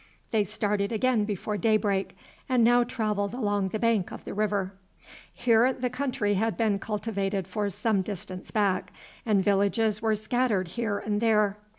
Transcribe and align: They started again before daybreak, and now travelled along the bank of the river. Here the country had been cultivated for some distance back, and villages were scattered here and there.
They 0.31 0.43
started 0.43 0.91
again 0.91 1.25
before 1.25 1.57
daybreak, 1.57 2.17
and 2.49 2.63
now 2.63 2.83
travelled 2.83 3.35
along 3.35 3.67
the 3.69 3.77
bank 3.77 4.11
of 4.11 4.23
the 4.25 4.33
river. 4.33 4.73
Here 5.35 5.71
the 5.71 5.91
country 5.91 6.33
had 6.33 6.57
been 6.57 6.79
cultivated 6.79 7.47
for 7.47 7.69
some 7.69 8.01
distance 8.01 8.49
back, 8.49 8.91
and 9.27 9.43
villages 9.43 10.01
were 10.01 10.15
scattered 10.15 10.69
here 10.69 10.97
and 10.97 11.21
there. 11.21 11.55